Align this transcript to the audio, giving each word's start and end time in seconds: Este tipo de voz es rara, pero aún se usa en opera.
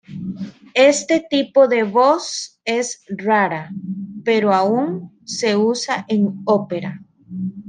Este 0.73 1.19
tipo 1.29 1.67
de 1.67 1.83
voz 1.83 2.59
es 2.65 3.03
rara, 3.07 3.69
pero 4.25 4.51
aún 4.51 5.11
se 5.25 5.55
usa 5.55 6.05
en 6.07 6.41
opera. 6.45 6.99